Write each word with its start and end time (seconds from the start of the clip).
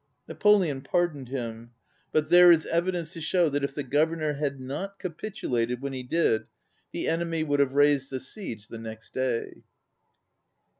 Napoleon 0.27 0.81
pardoned 0.81 1.29
him; 1.29 1.73
but 2.11 2.31
there 2.31 2.51
67 2.51 2.53
ON 2.55 2.55
READING 2.55 2.57
is 2.57 2.75
evidence 3.05 3.13
to 3.13 3.21
show 3.21 3.49
that 3.49 3.63
if 3.63 3.75
the 3.75 3.83
Gov 3.83 4.07
ernor 4.09 4.35
had 4.35 4.59
not 4.59 4.97
capitulated 4.97 5.79
when 5.79 5.93
he 5.93 6.01
did, 6.01 6.47
the 6.91 7.07
enemy 7.07 7.43
would 7.43 7.59
have 7.59 7.73
raised 7.75 8.09
the 8.09 8.19
siege 8.19 8.67
the 8.67 8.79
next 8.79 9.13
day. 9.13 9.61